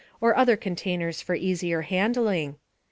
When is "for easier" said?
1.21-1.83